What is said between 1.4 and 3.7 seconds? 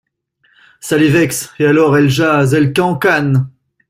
et alors, elles jasent… elles cancanent…